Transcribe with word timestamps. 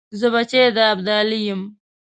زه 0.19 0.27
بچی 0.33 0.63
د 0.75 0.77
ابدالي 0.93 1.39
یم. 1.47 1.61